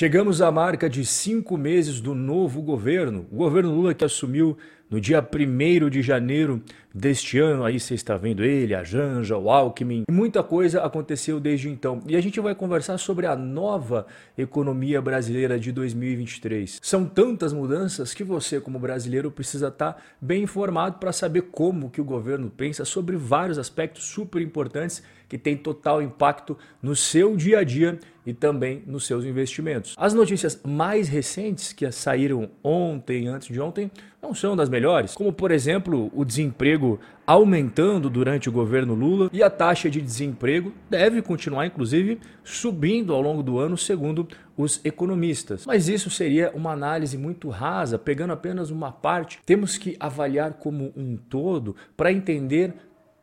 Chegamos 0.00 0.40
à 0.40 0.50
marca 0.50 0.88
de 0.88 1.04
cinco 1.04 1.58
meses 1.58 2.00
do 2.00 2.14
novo 2.14 2.62
governo. 2.62 3.26
O 3.30 3.36
governo 3.36 3.74
Lula 3.74 3.92
que 3.92 4.02
assumiu 4.02 4.56
no 4.90 5.00
dia 5.00 5.22
1 5.22 5.88
de 5.88 6.02
janeiro 6.02 6.60
deste 6.92 7.38
ano, 7.38 7.64
aí 7.64 7.78
você 7.78 7.94
está 7.94 8.16
vendo 8.16 8.44
ele, 8.44 8.74
a 8.74 8.82
Janja, 8.82 9.36
o 9.36 9.48
Alckmin. 9.48 10.02
Muita 10.10 10.42
coisa 10.42 10.82
aconteceu 10.82 11.38
desde 11.38 11.68
então. 11.68 12.00
E 12.08 12.16
a 12.16 12.20
gente 12.20 12.40
vai 12.40 12.54
conversar 12.54 12.98
sobre 12.98 13.26
a 13.26 13.36
nova 13.36 14.06
economia 14.36 15.00
brasileira 15.00 15.60
de 15.60 15.70
2023. 15.70 16.80
São 16.82 17.06
tantas 17.06 17.52
mudanças 17.52 18.12
que 18.12 18.24
você, 18.24 18.60
como 18.60 18.80
brasileiro, 18.80 19.30
precisa 19.30 19.68
estar 19.68 20.02
bem 20.20 20.42
informado 20.42 20.98
para 20.98 21.12
saber 21.12 21.42
como 21.52 21.88
que 21.88 22.00
o 22.00 22.04
governo 22.04 22.50
pensa 22.50 22.84
sobre 22.84 23.16
vários 23.16 23.58
aspectos 23.58 24.04
super 24.04 24.42
importantes 24.42 25.02
que 25.28 25.38
têm 25.38 25.56
total 25.56 26.02
impacto 26.02 26.58
no 26.82 26.96
seu 26.96 27.36
dia 27.36 27.60
a 27.60 27.64
dia 27.64 28.00
e 28.26 28.34
também 28.34 28.82
nos 28.84 29.06
seus 29.06 29.24
investimentos. 29.24 29.94
As 29.96 30.12
notícias 30.12 30.60
mais 30.66 31.08
recentes 31.08 31.72
que 31.72 31.90
saíram 31.92 32.50
ontem, 32.64 33.28
antes 33.28 33.46
de 33.46 33.60
ontem, 33.60 33.90
não 34.22 34.34
são 34.34 34.54
das 34.54 34.68
melhores, 34.68 35.14
como 35.14 35.32
por 35.32 35.50
exemplo 35.50 36.10
o 36.14 36.24
desemprego 36.24 37.00
aumentando 37.26 38.10
durante 38.10 38.48
o 38.48 38.52
governo 38.52 38.94
Lula 38.94 39.30
e 39.32 39.42
a 39.42 39.48
taxa 39.48 39.88
de 39.88 40.00
desemprego 40.00 40.72
deve 40.88 41.22
continuar, 41.22 41.66
inclusive, 41.66 42.20
subindo 42.44 43.14
ao 43.14 43.22
longo 43.22 43.42
do 43.42 43.58
ano, 43.58 43.76
segundo 43.76 44.28
os 44.56 44.80
economistas. 44.84 45.64
Mas 45.64 45.88
isso 45.88 46.10
seria 46.10 46.50
uma 46.54 46.72
análise 46.72 47.16
muito 47.16 47.48
rasa, 47.48 47.98
pegando 47.98 48.32
apenas 48.32 48.70
uma 48.70 48.92
parte. 48.92 49.38
Temos 49.46 49.78
que 49.78 49.96
avaliar 49.98 50.54
como 50.54 50.92
um 50.96 51.16
todo 51.16 51.74
para 51.96 52.12
entender 52.12 52.74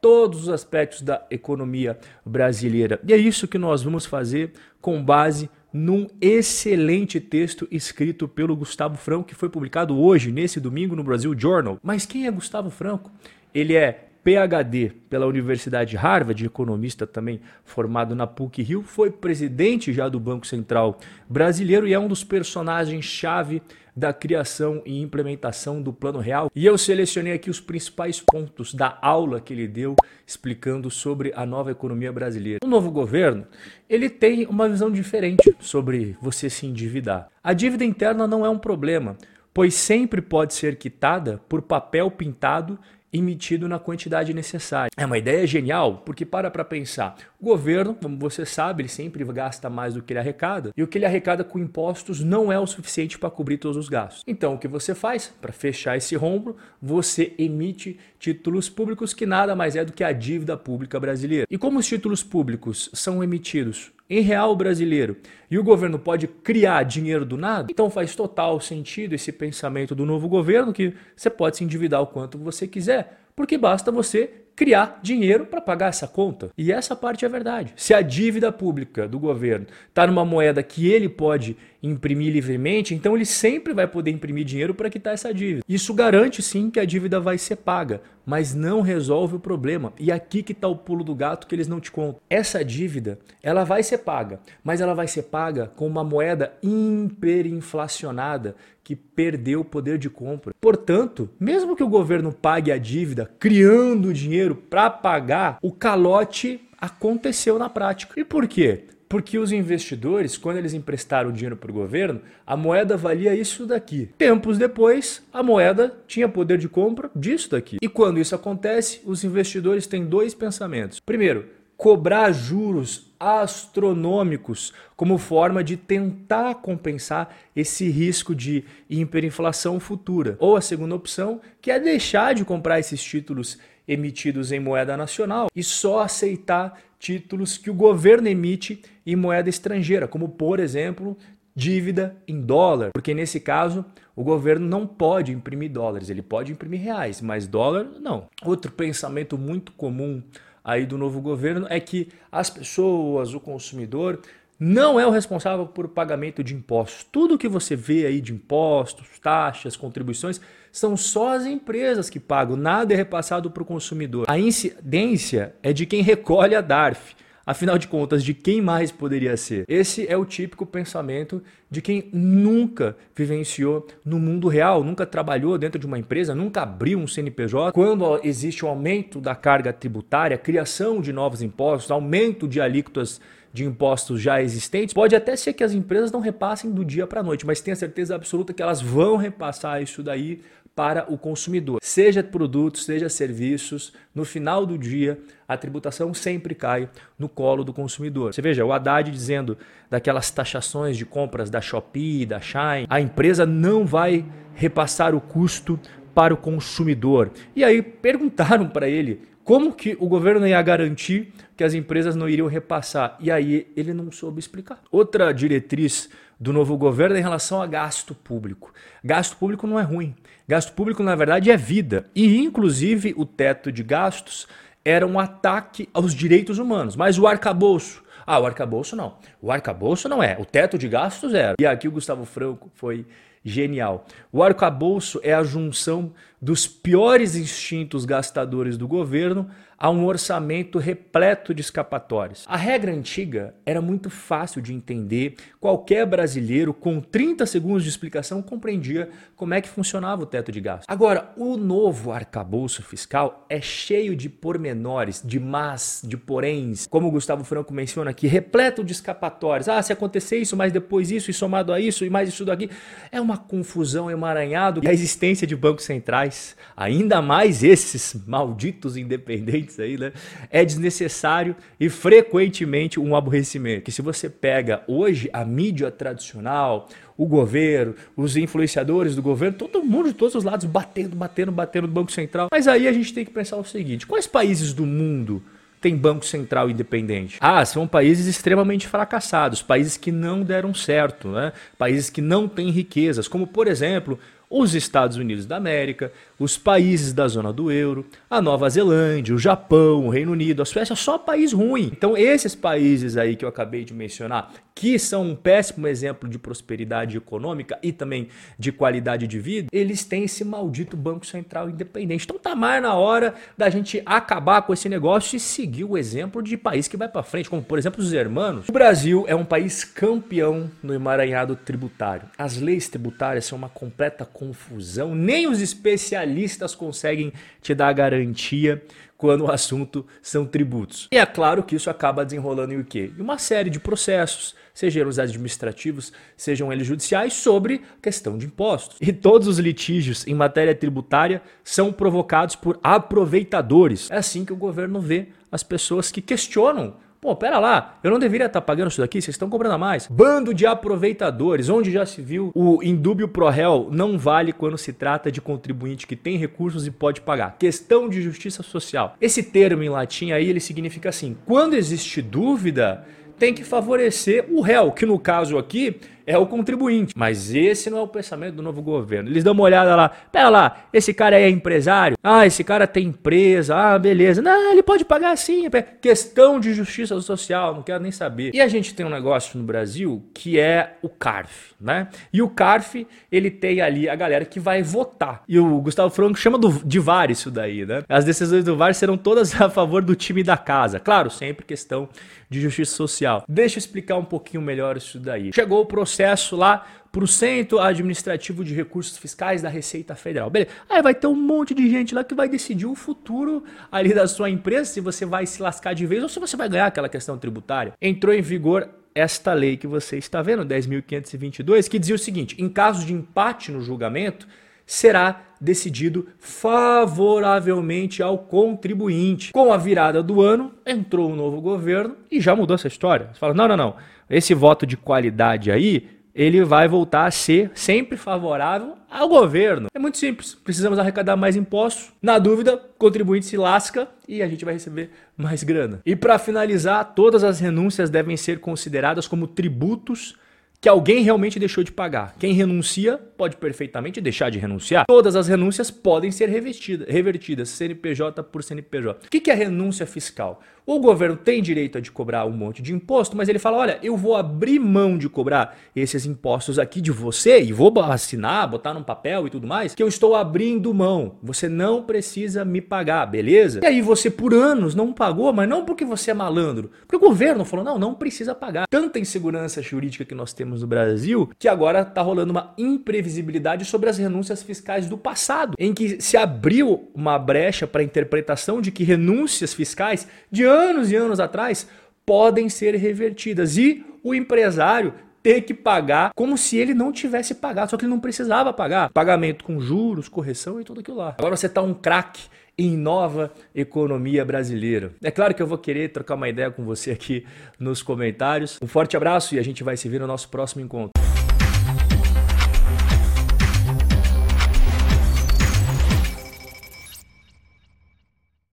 todos 0.01 0.43
os 0.43 0.49
aspectos 0.49 1.01
da 1.01 1.25
economia 1.29 1.97
brasileira. 2.25 2.99
E 3.05 3.13
é 3.13 3.17
isso 3.17 3.47
que 3.47 3.57
nós 3.57 3.83
vamos 3.83 4.05
fazer 4.05 4.53
com 4.79 5.03
base 5.03 5.49
num 5.71 6.07
excelente 6.21 7.19
texto 7.19 7.67
escrito 7.69 8.27
pelo 8.27 8.55
Gustavo 8.55 8.97
Franco, 8.97 9.27
que 9.27 9.35
foi 9.35 9.49
publicado 9.49 9.97
hoje, 9.97 10.31
nesse 10.31 10.59
domingo, 10.59 10.95
no 10.95 11.03
Brasil 11.03 11.37
Journal. 11.37 11.79
Mas 11.83 12.05
quem 12.05 12.25
é 12.25 12.31
Gustavo 12.31 12.69
Franco? 12.69 13.11
Ele 13.53 13.75
é 13.75 14.06
PhD 14.27 14.91
pela 15.09 15.25
Universidade 15.25 15.91
de 15.91 15.95
Harvard, 15.95 16.45
economista 16.45 17.07
também 17.07 17.39
formado 17.63 18.13
na 18.13 18.27
PUC 18.27 18.61
Rio, 18.61 18.83
foi 18.83 19.09
presidente 19.09 19.93
já 19.93 20.09
do 20.09 20.19
Banco 20.19 20.45
Central 20.45 20.97
brasileiro 21.29 21.87
e 21.87 21.93
é 21.93 21.99
um 21.99 22.09
dos 22.09 22.25
personagens-chave 22.25 23.61
da 23.95 24.11
criação 24.11 24.81
e 24.85 25.01
implementação 25.01 25.81
do 25.81 25.93
Plano 25.93 26.19
Real. 26.19 26.51
E 26.53 26.65
eu 26.65 26.77
selecionei 26.77 27.31
aqui 27.31 27.49
os 27.49 27.61
principais 27.61 28.19
pontos 28.19 28.73
da 28.73 28.97
aula 29.01 29.39
que 29.39 29.53
ele 29.53 29.65
deu 29.65 29.95
explicando 30.25 30.91
sobre 30.91 31.31
a 31.33 31.45
nova 31.45 31.71
economia 31.71 32.11
brasileira. 32.11 32.59
O 32.65 32.67
novo 32.67 32.91
governo, 32.91 33.47
ele 33.89 34.09
tem 34.09 34.45
uma 34.47 34.67
visão 34.67 34.91
diferente 34.91 35.55
sobre 35.57 36.17
você 36.21 36.49
se 36.49 36.65
endividar. 36.65 37.29
A 37.41 37.53
dívida 37.53 37.85
interna 37.85 38.27
não 38.27 38.45
é 38.45 38.49
um 38.49 38.59
problema, 38.59 39.15
pois 39.53 39.73
sempre 39.73 40.21
pode 40.21 40.53
ser 40.53 40.75
quitada 40.75 41.41
por 41.47 41.61
papel 41.61 42.11
pintado 42.11 42.77
emitido 43.17 43.67
na 43.67 43.79
quantidade 43.79 44.33
necessária. 44.33 44.91
É 44.95 45.05
uma 45.05 45.17
ideia 45.17 45.45
genial, 45.45 46.01
porque 46.05 46.25
para 46.25 46.51
para 46.51 46.63
pensar. 46.63 47.15
O 47.39 47.45
governo, 47.45 47.93
como 47.93 48.17
você 48.17 48.45
sabe, 48.45 48.83
ele 48.83 48.89
sempre 48.89 49.23
gasta 49.25 49.69
mais 49.69 49.93
do 49.93 50.01
que 50.01 50.13
ele 50.13 50.19
arrecada, 50.19 50.71
e 50.75 50.83
o 50.83 50.87
que 50.87 50.97
ele 50.97 51.05
arrecada 51.05 51.43
com 51.43 51.59
impostos 51.59 52.21
não 52.21 52.51
é 52.51 52.59
o 52.59 52.65
suficiente 52.65 53.17
para 53.17 53.29
cobrir 53.29 53.57
todos 53.57 53.77
os 53.77 53.89
gastos. 53.89 54.23
Então, 54.25 54.55
o 54.55 54.57
que 54.57 54.67
você 54.67 54.95
faz 54.95 55.33
para 55.41 55.51
fechar 55.51 55.97
esse 55.97 56.15
rombo? 56.15 56.55
Você 56.81 57.33
emite 57.37 57.99
títulos 58.19 58.69
públicos 58.69 59.13
que 59.13 59.25
nada 59.25 59.55
mais 59.55 59.75
é 59.75 59.85
do 59.85 59.93
que 59.93 60.03
a 60.03 60.11
dívida 60.11 60.57
pública 60.57 60.99
brasileira. 60.99 61.47
E 61.49 61.57
como 61.57 61.79
os 61.79 61.87
títulos 61.87 62.23
públicos 62.23 62.89
são 62.93 63.23
emitidos 63.23 63.91
em 64.09 64.21
real 64.21 64.55
brasileiro. 64.55 65.17
E 65.49 65.57
o 65.57 65.63
governo 65.63 65.99
pode 65.99 66.27
criar 66.27 66.83
dinheiro 66.83 67.25
do 67.25 67.37
nada, 67.37 67.67
então 67.71 67.89
faz 67.89 68.15
total 68.15 68.59
sentido 68.59 69.13
esse 69.13 69.31
pensamento 69.31 69.93
do 69.93 70.05
novo 70.05 70.27
governo 70.27 70.73
que 70.73 70.93
você 71.15 71.29
pode 71.29 71.57
se 71.57 71.63
endividar 71.63 72.01
o 72.01 72.07
quanto 72.07 72.37
você 72.37 72.67
quiser, 72.67 73.19
porque 73.37 73.55
basta 73.55 73.91
você 73.91 74.31
criar 74.55 74.99
dinheiro 75.03 75.45
para 75.45 75.61
pagar 75.61 75.89
essa 75.89 76.07
conta. 76.07 76.49
E 76.57 76.71
essa 76.71 76.95
parte 76.95 77.23
é 77.23 77.29
verdade. 77.29 77.71
Se 77.75 77.93
a 77.93 78.01
dívida 78.01 78.51
pública 78.51 79.07
do 79.07 79.19
governo 79.19 79.67
está 79.87 80.07
numa 80.07 80.25
moeda 80.25 80.63
que 80.63 80.91
ele 80.91 81.07
pode 81.07 81.55
imprimir 81.83 82.33
livremente, 82.33 82.95
então 82.95 83.15
ele 83.15 83.25
sempre 83.25 83.71
vai 83.71 83.87
poder 83.87 84.09
imprimir 84.09 84.43
dinheiro 84.43 84.73
para 84.73 84.89
quitar 84.89 85.13
essa 85.13 85.31
dívida. 85.31 85.63
Isso 85.69 85.93
garante 85.93 86.41
sim 86.41 86.71
que 86.71 86.79
a 86.79 86.85
dívida 86.85 87.19
vai 87.19 87.37
ser 87.37 87.57
paga, 87.57 88.01
mas 88.25 88.55
não 88.55 88.81
resolve 88.81 89.35
o 89.35 89.39
problema. 89.39 89.93
E 89.99 90.11
aqui 90.11 90.41
que 90.41 90.53
está 90.53 90.67
o 90.67 90.75
pulo 90.75 91.03
do 91.03 91.13
gato 91.13 91.45
que 91.45 91.53
eles 91.53 91.67
não 91.67 91.79
te 91.79 91.91
contam. 91.91 92.19
Essa 92.27 92.65
dívida, 92.65 93.19
ela 93.43 93.63
vai 93.63 93.83
ser 93.83 93.99
paga, 93.99 94.39
mas 94.63 94.81
ela 94.81 94.95
vai 94.95 95.07
ser 95.07 95.21
paga 95.23 95.71
com 95.75 95.85
uma 95.85 96.03
moeda 96.03 96.51
hiperinflacionada 96.63 98.55
que 98.87 98.95
perdeu 98.95 99.59
o 99.59 99.65
poder 99.65 99.97
de 99.97 100.09
compra. 100.09 100.53
Portanto, 100.61 101.29
mesmo 101.37 101.75
que 101.75 101.83
o 101.83 101.89
governo 101.89 102.31
pague 102.31 102.71
a 102.71 102.77
dívida 102.77 103.29
criando 103.37 104.13
dinheiro 104.13 104.55
para 104.55 104.89
pagar, 104.89 105.57
o 105.61 105.73
calote 105.73 106.61
aconteceu 106.79 107.59
na 107.59 107.67
prática. 107.67 108.17
E 108.17 108.23
por 108.23 108.47
quê? 108.47 108.85
Porque 109.09 109.37
os 109.37 109.51
investidores, 109.51 110.37
quando 110.37 110.55
eles 110.55 110.73
emprestaram 110.73 111.33
dinheiro 111.33 111.57
para 111.57 111.69
o 111.69 111.73
governo, 111.73 112.21
a 112.45 112.55
moeda 112.55 112.95
valia 112.95 113.35
isso 113.35 113.65
daqui. 113.65 114.09
Tempos 114.17 114.57
depois, 114.57 115.21
a 115.33 115.43
moeda 115.43 115.93
tinha 116.07 116.29
poder 116.29 116.57
de 116.57 116.69
compra 116.69 117.11
disso 117.13 117.51
daqui. 117.51 117.79
E 117.81 117.89
quando 117.89 118.21
isso 118.21 118.35
acontece, 118.35 119.01
os 119.03 119.21
investidores 119.21 119.85
têm 119.85 120.05
dois 120.05 120.33
pensamentos. 120.33 121.01
Primeiro, 121.01 121.45
cobrar 121.77 122.31
juros 122.31 123.13
astronômicos 123.19 124.73
como 124.95 125.17
forma 125.17 125.63
de 125.63 125.77
tentar 125.77 126.55
compensar 126.55 127.35
esse 127.55 127.89
risco 127.89 128.35
de 128.35 128.63
hiperinflação 128.89 129.79
futura. 129.79 130.35
Ou 130.39 130.57
a 130.57 130.61
segunda 130.61 130.95
opção, 130.95 131.39
que 131.61 131.71
é 131.71 131.79
deixar 131.79 132.33
de 132.33 132.43
comprar 132.43 132.79
esses 132.79 133.01
títulos 133.01 133.57
emitidos 133.87 134.51
em 134.51 134.59
moeda 134.59 134.97
nacional 134.97 135.47
e 135.55 135.63
só 135.63 136.01
aceitar 136.01 136.79
títulos 136.99 137.57
que 137.57 137.69
o 137.69 137.75
governo 137.75 138.27
emite 138.27 138.81
em 139.05 139.15
moeda 139.15 139.49
estrangeira, 139.49 140.07
como 140.07 140.29
por 140.29 140.59
exemplo, 140.59 141.15
dívida 141.55 142.15
em 142.27 142.41
dólar, 142.41 142.91
porque 142.91 143.13
nesse 143.13 143.39
caso 143.39 143.85
o 144.15 144.23
governo 144.23 144.67
não 144.67 144.85
pode 144.85 145.31
imprimir 145.31 145.71
dólares, 145.71 146.09
ele 146.09 146.21
pode 146.21 146.51
imprimir 146.51 146.81
reais, 146.81 147.21
mas 147.21 147.47
dólar 147.47 147.85
não. 147.99 148.27
Outro 148.43 148.71
pensamento 148.71 149.37
muito 149.37 149.71
comum 149.71 150.21
aí 150.67 150.85
do 150.85 150.97
novo 150.97 151.21
governo 151.21 151.65
é 151.69 151.79
que 151.79 152.09
as 152.29 152.49
pessoas, 152.49 153.33
o 153.33 153.39
consumidor, 153.39 154.19
não 154.59 154.99
é 154.99 155.07
o 155.07 155.09
responsável 155.09 155.65
por 155.65 155.87
pagamento 155.87 156.43
de 156.43 156.53
impostos. 156.53 157.05
Tudo 157.09 157.37
que 157.37 157.47
você 157.47 157.73
vê 157.73 158.05
aí 158.05 158.19
de 158.19 158.33
impostos, 158.33 159.17
taxas, 159.19 159.77
contribuições, 159.77 160.41
são 160.69 160.97
só 160.97 161.35
as 161.35 161.45
empresas 161.45 162.09
que 162.09 162.19
pagam, 162.19 162.57
nada 162.57 162.93
é 162.93 162.97
repassado 162.97 163.49
para 163.49 163.63
o 163.63 163.65
consumidor. 163.65 164.25
A 164.27 164.37
incidência 164.37 165.55
é 165.63 165.71
de 165.71 165.85
quem 165.85 166.01
recolhe 166.01 166.53
a 166.53 166.59
DARF. 166.59 167.15
Afinal 167.47 167.77
de 167.77 167.87
contas, 167.87 168.25
de 168.25 168.33
quem 168.33 168.61
mais 168.61 168.91
poderia 168.91 169.37
ser? 169.37 169.63
Esse 169.69 170.05
é 170.05 170.17
o 170.17 170.25
típico 170.25 170.65
pensamento 170.65 171.41
de 171.71 171.81
quem 171.81 172.09
nunca 172.11 172.97
vivenciou 173.15 173.87
no 174.03 174.19
mundo 174.19 174.49
real, 174.49 174.83
nunca 174.83 175.05
trabalhou 175.05 175.57
dentro 175.57 175.79
de 175.79 175.85
uma 175.85 175.97
empresa, 175.97 176.35
nunca 176.35 176.63
abriu 176.63 176.99
um 176.99 177.07
CNPJ. 177.07 177.71
Quando 177.71 178.19
existe 178.21 178.65
um 178.65 178.67
aumento 178.67 179.21
da 179.21 179.33
carga 179.33 179.71
tributária, 179.71 180.37
criação 180.37 180.99
de 180.99 181.13
novos 181.13 181.41
impostos, 181.41 181.89
aumento 181.89 182.49
de 182.49 182.59
alíquotas 182.59 183.21
de 183.53 183.63
impostos 183.63 184.19
já 184.21 184.41
existentes, 184.41 184.93
pode 184.93 185.15
até 185.15 185.33
ser 185.37 185.53
que 185.53 185.63
as 185.63 185.71
empresas 185.71 186.11
não 186.11 186.19
repassem 186.19 186.69
do 186.69 186.83
dia 186.83 187.07
para 187.07 187.21
a 187.21 187.23
noite, 187.23 187.45
mas 187.45 187.61
tenha 187.61 187.77
certeza 187.77 188.13
absoluta 188.13 188.53
que 188.53 188.61
elas 188.61 188.81
vão 188.81 189.15
repassar 189.15 189.81
isso 189.81 190.03
daí 190.03 190.41
para 190.77 191.11
o 191.11 191.17
consumidor. 191.17 191.79
Seja 191.81 192.21
produtos, 192.21 192.85
seja 192.85 193.09
serviços, 193.09 193.91
no 194.13 194.23
final 194.23 194.63
do 194.63 194.77
dia 194.77 195.19
a 195.47 195.57
tributação 195.57 196.13
sempre 196.13 196.53
cai 196.53 196.87
no 197.17 197.27
colo 197.27 197.63
do 197.63 197.73
consumidor. 197.73 198.31
Você 198.31 198.43
veja, 198.43 198.63
o 198.63 198.71
Haddad 198.71 199.09
dizendo 199.09 199.57
daquelas 199.89 200.29
taxações 200.29 200.95
de 200.95 201.03
compras 201.03 201.49
da 201.49 201.59
Shopee, 201.59 202.27
da 202.27 202.39
Shine, 202.39 202.85
a 202.87 203.01
empresa 203.01 203.43
não 203.43 203.87
vai 203.87 204.23
repassar 204.53 205.15
o 205.15 205.19
custo 205.19 205.79
para 206.13 206.31
o 206.31 206.37
consumidor. 206.37 207.31
E 207.55 207.63
aí 207.63 207.81
perguntaram 207.81 208.69
para 208.69 208.87
ele 208.87 209.21
como 209.47 209.71
que 209.71 209.95
o 209.97 210.09
governo 210.09 210.45
ia 210.45 210.61
garantir 210.61 211.31
que 211.55 211.63
as 211.63 211.73
empresas 211.73 212.17
não 212.17 212.27
iriam 212.27 212.49
repassar. 212.49 213.15
E 213.17 213.31
aí 213.31 213.65
ele 213.77 213.93
não 213.93 214.11
soube 214.11 214.41
explicar. 214.41 214.81
Outra 214.91 215.31
diretriz 215.31 216.09
do 216.37 216.51
novo 216.51 216.75
governo 216.75 217.15
é 217.15 217.19
em 217.19 217.23
relação 217.23 217.61
a 217.61 217.65
gasto 217.65 218.13
público. 218.13 218.73
Gasto 219.01 219.37
público 219.37 219.65
não 219.65 219.79
é 219.79 219.83
ruim. 219.83 220.13
Gasto 220.45 220.73
público, 220.73 221.01
na 221.01 221.15
verdade, 221.15 221.49
é 221.49 221.55
vida. 221.55 222.07
E, 222.13 222.39
inclusive, 222.39 223.13
o 223.15 223.25
teto 223.25 223.71
de 223.71 223.83
gastos 223.83 224.49
era 224.83 225.07
um 225.07 225.17
ataque 225.17 225.87
aos 225.93 226.13
direitos 226.13 226.59
humanos. 226.59 226.97
Mas 226.97 227.17
o 227.17 227.25
arcabouço. 227.25 228.03
Ah, 228.25 228.39
o 228.41 228.45
arcabouço 228.45 228.97
não. 228.97 229.15
O 229.41 229.49
arcabouço 229.49 230.09
não 230.09 230.21
é. 230.21 230.35
O 230.37 230.43
teto 230.43 230.77
de 230.77 230.89
gastos 230.89 231.33
era. 231.33 231.55
E 231.57 231.65
aqui 231.65 231.87
o 231.87 231.91
Gustavo 231.91 232.25
Franco 232.25 232.69
foi 232.75 233.05
genial. 233.47 234.05
O 234.31 234.43
arcabouço 234.43 235.19
é 235.23 235.33
a 235.33 235.43
junção 235.43 236.11
dos 236.41 236.67
piores 236.67 237.35
instintos 237.35 238.03
gastadores 238.03 238.77
do 238.77 238.87
governo 238.87 239.49
a 239.77 239.89
um 239.89 240.05
orçamento 240.05 240.79
repleto 240.79 241.53
de 241.53 241.61
escapatórias. 241.61 242.45
A 242.47 242.57
regra 242.57 242.91
antiga 242.91 243.53
era 243.65 243.81
muito 243.81 244.09
fácil 244.09 244.61
de 244.61 244.73
entender, 244.73 245.35
qualquer 245.59 246.05
brasileiro 246.05 246.73
com 246.73 246.99
30 246.99 247.45
segundos 247.45 247.83
de 247.83 247.89
explicação 247.89 248.41
compreendia 248.41 249.09
como 249.35 249.53
é 249.53 249.61
que 249.61 249.69
funcionava 249.69 250.23
o 250.23 250.25
teto 250.25 250.51
de 250.51 250.59
gastos. 250.59 250.85
Agora, 250.87 251.31
o 251.37 251.57
novo 251.57 252.11
arcabouço 252.11 252.81
fiscal 252.81 253.45
é 253.49 253.61
cheio 253.61 254.15
de 254.15 254.29
pormenores, 254.29 255.21
de 255.23 255.39
mas, 255.39 256.01
de 256.03 256.17
poréns, 256.17 256.87
como 256.87 257.07
o 257.07 257.11
Gustavo 257.11 257.43
Franco 257.43 257.73
menciona 257.73 258.09
aqui, 258.09 258.25
repleto 258.25 258.83
de 258.83 258.93
escapatórias. 258.93 259.69
Ah, 259.69 259.81
se 259.81 259.93
acontecer 259.93 260.37
isso, 260.37 260.57
mas 260.57 260.71
depois 260.71 261.11
isso, 261.11 261.29
e 261.29 261.33
somado 261.33 261.71
a 261.71 261.79
isso, 261.79 262.03
e 262.03 262.09
mais 262.09 262.29
isso 262.29 262.43
daqui. 262.43 262.69
É 263.11 263.21
uma 263.21 263.37
confusão 263.37 264.09
emaranhado 264.09 264.81
e 264.83 264.87
a 264.87 264.93
existência 264.93 265.45
de 265.45 265.55
bancos 265.55 265.85
centrais, 265.85 266.55
ainda 266.75 267.21
mais 267.21 267.63
esses 267.63 268.15
malditos 268.25 268.97
independentes 268.97 269.66
aí, 269.79 269.97
né? 269.97 270.11
É 270.49 270.63
desnecessário 270.63 271.55
e 271.79 271.89
frequentemente 271.89 272.99
um 272.99 273.15
aborrecimento. 273.15 273.83
Que 273.83 273.91
se 273.91 274.01
você 274.01 274.29
pega 274.29 274.83
hoje 274.87 275.29
a 275.33 275.43
mídia 275.43 275.91
tradicional, 275.91 276.87
o 277.17 277.25
governo, 277.25 277.95
os 278.15 278.37
influenciadores 278.37 279.15
do 279.15 279.21
governo, 279.21 279.57
todo 279.57 279.83
mundo 279.83 280.09
de 280.09 280.13
todos 280.13 280.35
os 280.35 280.43
lados 280.43 280.65
batendo, 280.65 281.15
batendo, 281.15 281.51
batendo 281.51 281.87
no 281.87 281.93
Banco 281.93 282.11
Central. 282.11 282.47
Mas 282.51 282.67
aí 282.67 282.87
a 282.87 282.93
gente 282.93 283.13
tem 283.13 283.25
que 283.25 283.31
pensar 283.31 283.57
o 283.57 283.65
seguinte: 283.65 284.05
quais 284.05 284.27
países 284.27 284.73
do 284.73 284.85
mundo 284.85 285.41
tem 285.81 285.95
Banco 285.95 286.25
Central 286.25 286.69
independente? 286.69 287.37
Ah, 287.39 287.63
são 287.65 287.87
países 287.87 288.27
extremamente 288.27 288.87
fracassados, 288.87 289.61
países 289.61 289.97
que 289.97 290.11
não 290.11 290.43
deram 290.43 290.73
certo, 290.73 291.29
né? 291.29 291.53
países 291.77 292.09
que 292.09 292.21
não 292.21 292.47
têm 292.47 292.69
riquezas, 292.69 293.27
como 293.27 293.47
por 293.47 293.67
exemplo 293.67 294.19
os 294.49 294.75
Estados 294.75 295.17
Unidos 295.17 295.45
da 295.45 295.57
América, 295.57 296.11
os 296.39 296.57
países 296.57 297.13
da 297.13 297.27
zona 297.27 297.51
do 297.51 297.71
euro, 297.71 298.05
a 298.29 298.41
Nova 298.41 298.69
Zelândia, 298.69 299.35
o 299.35 299.39
Japão, 299.39 300.07
o 300.07 300.09
Reino 300.09 300.31
Unido, 300.31 300.61
a 300.61 300.65
Suécia, 300.65 300.95
só 300.95 301.17
país 301.17 301.51
ruim. 301.51 301.89
Então, 301.91 302.15
esses 302.15 302.55
países 302.55 303.17
aí 303.17 303.35
que 303.35 303.43
eu 303.43 303.49
acabei 303.49 303.83
de 303.83 303.93
mencionar, 303.93 304.53
que 304.73 304.99
são 304.99 305.23
um 305.23 305.35
péssimo 305.35 305.87
exemplo 305.87 306.29
de 306.29 306.37
prosperidade 306.37 307.17
econômica 307.17 307.79
e 307.81 307.91
também 307.91 308.27
de 308.59 308.71
qualidade 308.71 309.25
de 309.25 309.39
vida, 309.39 309.67
eles 309.71 310.05
têm 310.05 310.25
esse 310.25 310.45
maldito 310.45 310.95
Banco 310.95 311.25
Central 311.25 311.69
independente. 311.69 312.25
Então, 312.25 312.37
tá 312.37 312.55
mais 312.55 312.81
na 312.81 312.93
hora 312.93 313.33
da 313.57 313.69
gente 313.69 314.01
acabar 314.05 314.61
com 314.61 314.73
esse 314.73 314.87
negócio 314.87 315.35
e 315.35 315.39
seguir 315.39 315.83
o 315.83 315.97
exemplo 315.97 316.43
de 316.43 316.55
país 316.55 316.87
que 316.87 316.95
vai 316.95 317.09
para 317.09 317.23
frente, 317.23 317.49
como 317.49 317.63
por 317.63 317.79
exemplo 317.79 318.01
os 318.01 318.13
hermanos. 318.13 318.69
O 318.69 318.71
Brasil 318.71 319.25
é 319.27 319.35
um 319.35 319.45
país 319.45 319.83
campeão 319.83 320.69
no 320.83 320.93
emaranhado 320.93 321.55
tributário. 321.55 322.29
As 322.37 322.57
leis 322.57 322.87
tributárias 322.87 323.45
são 323.45 323.57
uma 323.57 323.69
completa 323.69 324.25
confusão, 324.37 325.15
nem 325.15 325.47
os 325.47 325.61
especialistas 325.61 326.75
conseguem 326.75 327.33
te 327.59 327.73
dar 327.73 327.91
garantia 327.91 328.83
quando 329.17 329.45
o 329.45 329.51
assunto 329.51 330.05
são 330.21 330.45
tributos. 330.45 331.07
E 331.11 331.17
é 331.17 331.25
claro 331.25 331.63
que 331.63 331.75
isso 331.75 331.89
acaba 331.89 332.23
desenrolando 332.23 332.71
em 332.71 332.79
o 332.79 332.85
quê? 332.85 333.11
Em 333.17 333.19
uma 333.19 333.39
série 333.39 333.71
de 333.71 333.79
processos, 333.79 334.53
sejam 334.75 335.07
os 335.07 335.17
administrativos, 335.17 336.13
sejam 336.35 336.71
eles 336.71 336.85
judiciais, 336.85 337.33
sobre 337.33 337.81
questão 337.99 338.37
de 338.37 338.45
impostos. 338.45 338.97
E 339.01 339.11
todos 339.11 339.47
os 339.47 339.57
litígios 339.57 340.27
em 340.27 340.35
matéria 340.35 340.75
tributária 340.75 341.41
são 341.63 341.91
provocados 341.91 342.55
por 342.55 342.79
aproveitadores. 342.83 344.11
É 344.11 344.17
assim 344.17 344.45
que 344.45 344.53
o 344.53 344.57
governo 344.57 345.01
vê 345.01 345.29
as 345.51 345.63
pessoas 345.63 346.11
que 346.11 346.21
questionam 346.21 346.95
Pô, 347.19 347.35
pera 347.35 347.57
lá, 347.57 347.97
eu 348.03 348.11
não 348.11 348.19
deveria 348.19 348.45
estar 348.45 348.61
pagando 348.61 348.89
isso 348.89 349.01
daqui, 349.01 349.19
vocês 349.19 349.33
estão 349.33 349.49
cobrando 349.49 349.73
a 349.73 349.77
mais. 349.77 350.07
Bando 350.07 350.53
de 350.53 350.67
aproveitadores, 350.67 351.67
onde 351.67 351.91
já 351.91 352.05
se 352.05 352.21
viu 352.21 352.51
o 352.53 352.83
indúbio 352.83 353.27
pro 353.27 353.49
réu 353.49 353.87
não 353.91 354.17
vale 354.17 354.53
quando 354.53 354.77
se 354.77 354.93
trata 354.93 355.31
de 355.31 355.41
contribuinte 355.41 356.05
que 356.05 356.15
tem 356.15 356.37
recursos 356.37 356.85
e 356.85 356.91
pode 356.91 357.21
pagar. 357.21 357.55
Questão 357.57 358.07
de 358.07 358.21
justiça 358.21 358.61
social. 358.61 359.15
Esse 359.19 359.41
termo 359.41 359.81
em 359.81 359.89
latim 359.89 360.31
aí, 360.31 360.47
ele 360.47 360.59
significa 360.59 361.09
assim, 361.09 361.35
quando 361.45 361.73
existe 361.73 362.21
dúvida, 362.21 363.03
tem 363.39 363.53
que 363.53 363.63
favorecer 363.63 364.45
o 364.49 364.61
réu, 364.61 364.91
que 364.91 365.05
no 365.05 365.17
caso 365.17 365.57
aqui 365.57 365.99
é 366.27 366.37
o 366.37 366.45
contribuinte. 366.45 367.13
Mas 367.15 367.55
esse 367.55 367.89
não 367.89 367.99
é 367.99 368.01
o 368.01 368.07
pensamento 368.07 368.55
do 368.55 368.61
novo 368.61 368.81
governo. 368.81 369.29
Eles 369.29 369.45
dão 369.45 369.53
uma 369.53 369.63
olhada 369.63 369.95
lá, 369.95 370.09
pera 370.09 370.49
lá, 370.49 370.87
esse 370.91 371.13
cara 371.13 371.39
é 371.39 371.49
empresário? 371.49 372.17
Ah, 372.21 372.45
esse 372.45 372.63
cara 372.65 372.85
tem 372.85 373.07
empresa, 373.07 373.73
ah, 373.75 373.97
beleza. 373.97 374.41
Não, 374.41 374.73
ele 374.73 374.83
pode 374.83 375.05
pagar 375.05 375.35
sim. 375.37 375.69
É 375.71 375.81
questão 375.81 376.59
de 376.59 376.73
justiça 376.73 377.19
social, 377.21 377.73
não 377.73 377.81
quero 377.81 378.03
nem 378.03 378.11
saber. 378.11 378.51
E 378.53 378.59
a 378.59 378.67
gente 378.67 378.93
tem 378.93 379.05
um 379.05 379.09
negócio 379.09 379.57
no 379.57 379.63
Brasil 379.63 380.25
que 380.33 380.59
é 380.59 380.97
o 381.01 381.07
CARF, 381.07 381.73
né? 381.79 382.09
E 382.33 382.41
o 382.41 382.49
CARF, 382.49 383.07
ele 383.31 383.49
tem 383.49 383.79
ali 383.79 384.09
a 384.09 384.15
galera 384.15 384.43
que 384.43 384.59
vai 384.59 384.83
votar. 384.83 385.43
E 385.47 385.57
o 385.57 385.79
Gustavo 385.79 386.13
Franco 386.13 386.37
chama 386.37 386.57
do, 386.57 386.69
de 386.85 386.99
VAR 386.99 387.31
isso 387.31 387.49
daí, 387.49 387.85
né? 387.85 388.03
As 388.09 388.25
decisões 388.25 388.65
do 388.65 388.75
VAR 388.75 388.93
serão 388.93 389.17
todas 389.17 389.59
a 389.61 389.69
favor 389.69 390.01
do 390.01 390.15
time 390.15 390.43
da 390.43 390.57
casa. 390.57 390.99
Claro, 390.99 391.29
sempre 391.29 391.65
questão 391.65 392.09
de 392.49 392.59
justiça 392.59 392.93
social. 392.95 393.43
Deixa 393.47 393.77
eu 393.77 393.79
explicar 393.79 394.17
um 394.17 394.25
pouquinho 394.25 394.61
melhor 394.61 394.97
isso 394.97 395.19
daí. 395.19 395.51
Chegou 395.53 395.81
o 395.81 395.85
processo 395.85 396.16
lá 396.55 396.85
para 397.11 397.23
o 397.23 397.27
Centro 397.27 397.79
Administrativo 397.79 398.63
de 398.63 398.73
Recursos 398.73 399.17
Fiscais 399.17 399.61
da 399.61 399.69
Receita 399.69 400.15
Federal. 400.15 400.49
Beleza. 400.49 400.71
Aí 400.89 401.01
vai 401.01 401.15
ter 401.15 401.27
um 401.27 401.35
monte 401.35 401.73
de 401.73 401.89
gente 401.89 402.13
lá 402.13 402.23
que 402.23 402.35
vai 402.35 402.47
decidir 402.47 402.85
o 402.85 402.95
futuro 402.95 403.63
ali 403.91 404.13
da 404.13 404.27
sua 404.27 404.49
empresa, 404.49 404.85
se 404.85 405.01
você 405.01 405.25
vai 405.25 405.45
se 405.45 405.61
lascar 405.61 405.93
de 405.93 406.05
vez 406.05 406.21
ou 406.21 406.29
se 406.29 406.39
você 406.39 406.55
vai 406.55 406.69
ganhar 406.69 406.85
aquela 406.85 407.09
questão 407.09 407.37
tributária. 407.37 407.93
Entrou 408.01 408.33
em 408.33 408.41
vigor 408.41 408.89
esta 409.15 409.53
lei 409.53 409.77
que 409.77 409.87
você 409.87 410.17
está 410.17 410.41
vendo, 410.41 410.63
10.522, 410.63 411.89
que 411.89 411.97
dizia 411.97 412.15
o 412.15 412.19
seguinte: 412.19 412.55
em 412.59 412.69
caso 412.69 413.05
de 413.05 413.13
empate 413.13 413.71
no 413.71 413.81
julgamento, 413.81 414.47
será 414.87 415.43
decidido 415.59 416.27
favoravelmente 416.39 418.23
ao 418.23 418.37
contribuinte. 418.37 419.51
Com 419.51 419.73
a 419.73 419.77
virada 419.77 420.23
do 420.23 420.41
ano, 420.41 420.71
entrou 420.85 421.29
um 421.29 421.35
novo 421.35 421.59
governo 421.59 422.15
e 422.31 422.39
já 422.39 422.55
mudou 422.55 422.75
essa 422.75 422.87
história. 422.87 423.29
Você 423.33 423.39
fala: 423.39 423.53
não, 423.53 423.67
não, 423.67 423.77
não. 423.77 423.95
Esse 424.29 424.53
voto 424.53 424.85
de 424.85 424.95
qualidade 424.95 425.71
aí, 425.71 426.07
ele 426.33 426.63
vai 426.63 426.87
voltar 426.87 427.25
a 427.25 427.31
ser 427.31 427.71
sempre 427.73 428.15
favorável 428.15 428.95
ao 429.09 429.27
governo. 429.27 429.87
É 429.93 429.99
muito 429.99 430.17
simples. 430.17 430.53
Precisamos 430.53 430.99
arrecadar 430.99 431.35
mais 431.35 431.55
impostos. 431.55 432.11
Na 432.21 432.37
dúvida, 432.37 432.75
o 432.75 432.97
contribuinte 432.99 433.45
se 433.45 433.57
lasca 433.57 434.07
e 434.27 434.43
a 434.43 434.47
gente 434.47 434.63
vai 434.63 434.75
receber 434.75 435.09
mais 435.35 435.63
grana. 435.63 436.01
E 436.05 436.15
para 436.15 436.37
finalizar, 436.37 437.13
todas 437.15 437.43
as 437.43 437.59
renúncias 437.59 438.09
devem 438.09 438.37
ser 438.37 438.59
consideradas 438.59 439.27
como 439.27 439.47
tributos 439.47 440.35
que 440.79 440.87
alguém 440.87 441.23
realmente 441.23 441.59
deixou 441.59 441.83
de 441.83 441.91
pagar. 441.91 442.35
Quem 442.39 442.53
renuncia 442.53 443.17
pode 443.17 443.57
perfeitamente 443.57 444.21
deixar 444.21 444.49
de 444.49 444.59
renunciar. 444.59 445.05
Todas 445.07 445.35
as 445.35 445.47
renúncias 445.47 445.89
podem 445.89 446.31
ser 446.31 446.49
revertidas, 446.49 447.69
CNPJ 447.69 448.43
por 448.43 448.63
CNPJ. 448.63 449.25
O 449.25 449.29
que 449.29 449.49
é 449.49 449.53
renúncia 449.53 450.05
fiscal? 450.05 450.61
O 450.89 451.01
governo 451.01 451.35
tem 451.35 451.61
direito 451.61 451.99
de 451.99 452.09
cobrar 452.09 452.45
um 452.45 452.51
monte 452.51 452.81
de 452.81 452.93
imposto, 452.93 453.35
mas 453.35 453.49
ele 453.49 453.59
fala: 453.59 453.77
olha, 453.77 453.99
eu 454.01 454.15
vou 454.15 454.37
abrir 454.37 454.79
mão 454.79 455.17
de 455.17 455.27
cobrar 455.27 455.77
esses 455.93 456.25
impostos 456.25 456.79
aqui 456.79 457.01
de 457.01 457.11
você 457.11 457.61
e 457.61 457.73
vou 457.73 457.91
assinar, 457.99 458.69
botar 458.69 458.93
num 458.93 459.03
papel 459.03 459.45
e 459.45 459.49
tudo 459.49 459.67
mais, 459.67 459.93
que 459.93 460.01
eu 460.01 460.07
estou 460.07 460.33
abrindo 460.33 460.93
mão. 460.93 461.39
Você 461.43 461.67
não 461.67 462.03
precisa 462.03 462.63
me 462.63 462.79
pagar, 462.79 463.25
beleza? 463.25 463.81
E 463.83 463.85
aí 463.85 464.01
você 464.01 464.31
por 464.31 464.53
anos 464.53 464.95
não 464.95 465.11
pagou, 465.11 465.51
mas 465.51 465.67
não 465.67 465.83
porque 465.83 466.05
você 466.05 466.31
é 466.31 466.33
malandro, 466.33 466.89
porque 467.05 467.17
o 467.17 467.27
governo 467.27 467.65
falou: 467.65 467.83
não, 467.83 467.99
não 467.99 468.13
precisa 468.13 468.55
pagar. 468.55 468.85
Tanta 468.89 469.19
insegurança 469.19 469.81
jurídica 469.81 470.23
que 470.23 470.33
nós 470.33 470.53
temos 470.53 470.79
no 470.79 470.87
Brasil 470.87 471.49
que 471.59 471.67
agora 471.67 471.99
está 471.99 472.21
rolando 472.21 472.51
uma 472.51 472.73
imprevisibilidade 472.77 473.83
sobre 473.83 474.09
as 474.09 474.17
renúncias 474.17 474.63
fiscais 474.63 475.09
do 475.09 475.17
passado, 475.17 475.75
em 475.77 475.93
que 475.93 476.21
se 476.21 476.37
abriu 476.37 477.11
uma 477.13 477.37
brecha 477.37 477.85
para 477.85 477.99
a 477.99 478.05
interpretação 478.05 478.79
de 478.79 478.89
que 478.89 479.03
renúncias 479.03 479.73
fiscais 479.73 480.25
de 480.49 480.63
anos 480.77 481.11
e 481.11 481.15
anos 481.15 481.39
atrás 481.39 481.87
podem 482.25 482.69
ser 482.69 482.95
revertidas 482.95 483.77
e 483.77 484.05
o 484.23 484.35
empresário 484.35 485.13
ter 485.41 485.61
que 485.61 485.73
pagar 485.73 486.31
como 486.35 486.57
se 486.57 486.77
ele 486.77 486.93
não 486.93 487.11
tivesse 487.11 487.55
pagado, 487.55 487.91
só 487.91 487.97
que 487.97 488.03
ele 488.03 488.11
não 488.11 488.19
precisava 488.19 488.73
pagar. 488.73 489.09
Pagamento 489.11 489.63
com 489.63 489.79
juros, 489.79 490.27
correção 490.27 490.81
e 490.81 490.83
tudo 490.83 490.99
aquilo 490.99 491.17
lá. 491.17 491.35
Agora 491.37 491.55
você 491.55 491.67
está 491.67 491.81
um 491.81 491.93
craque 491.93 492.41
em 492.77 492.95
nova 492.95 493.51
economia 493.73 494.45
brasileira. 494.45 495.13
É 495.23 495.31
claro 495.31 495.53
que 495.53 495.61
eu 495.61 495.67
vou 495.67 495.77
querer 495.77 496.09
trocar 496.09 496.35
uma 496.35 496.49
ideia 496.49 496.69
com 496.69 496.83
você 496.83 497.11
aqui 497.11 497.45
nos 497.79 498.03
comentários. 498.03 498.77
Um 498.81 498.87
forte 498.87 499.17
abraço 499.17 499.55
e 499.55 499.59
a 499.59 499.63
gente 499.63 499.83
vai 499.83 499.97
se 499.97 500.07
ver 500.07 500.19
no 500.19 500.27
nosso 500.27 500.49
próximo 500.49 500.83
encontro. 500.83 501.26